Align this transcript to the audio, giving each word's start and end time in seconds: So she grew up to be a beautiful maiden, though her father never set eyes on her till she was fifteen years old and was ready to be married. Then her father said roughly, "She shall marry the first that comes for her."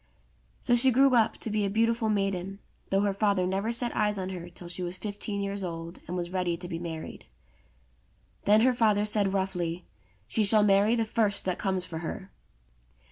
So 0.61 0.75
she 0.75 0.89
grew 0.89 1.13
up 1.13 1.37
to 1.37 1.51
be 1.51 1.63
a 1.63 1.69
beautiful 1.69 2.09
maiden, 2.09 2.57
though 2.89 3.01
her 3.01 3.13
father 3.13 3.45
never 3.45 3.71
set 3.71 3.95
eyes 3.95 4.17
on 4.17 4.29
her 4.29 4.49
till 4.49 4.67
she 4.67 4.81
was 4.81 4.97
fifteen 4.97 5.41
years 5.41 5.63
old 5.63 5.99
and 6.07 6.17
was 6.17 6.31
ready 6.31 6.57
to 6.57 6.67
be 6.67 6.79
married. 6.79 7.27
Then 8.45 8.61
her 8.61 8.73
father 8.73 9.05
said 9.05 9.31
roughly, 9.31 9.85
"She 10.27 10.43
shall 10.43 10.63
marry 10.63 10.95
the 10.95 11.05
first 11.05 11.45
that 11.45 11.59
comes 11.59 11.85
for 11.85 11.99
her." 11.99 12.33